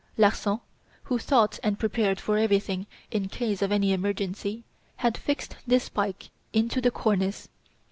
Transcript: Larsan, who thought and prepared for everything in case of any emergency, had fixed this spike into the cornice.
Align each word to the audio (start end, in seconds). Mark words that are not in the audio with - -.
Larsan, 0.17 0.59
who 1.03 1.19
thought 1.19 1.59
and 1.61 1.77
prepared 1.77 2.19
for 2.19 2.35
everything 2.35 2.87
in 3.11 3.27
case 3.29 3.61
of 3.61 3.71
any 3.71 3.93
emergency, 3.93 4.63
had 4.95 5.15
fixed 5.15 5.57
this 5.67 5.83
spike 5.83 6.31
into 6.53 6.81
the 6.81 6.89
cornice. 6.89 7.49